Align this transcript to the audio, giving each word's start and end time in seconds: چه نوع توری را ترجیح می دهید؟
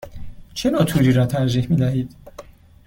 چه 0.53 0.69
نوع 0.69 0.83
توری 0.83 1.13
را 1.13 1.25
ترجیح 1.25 1.69
می 1.69 1.75
دهید؟ 1.75 2.15